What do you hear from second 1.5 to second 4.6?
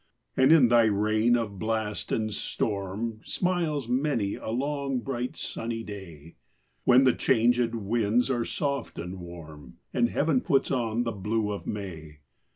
blast and storm, Smiles many a